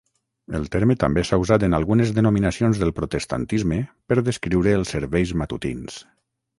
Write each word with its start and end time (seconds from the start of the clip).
El 0.59 0.63
terme 0.75 0.95
també 1.03 1.23
s'ha 1.29 1.39
usat 1.43 1.65
en 1.67 1.77
algunes 1.81 2.15
denominacions 2.21 2.81
del 2.85 2.95
protestantisme 3.03 3.81
per 4.11 4.21
descriure 4.33 4.77
els 4.83 4.99
serveis 4.99 5.39
matutins. 5.45 6.05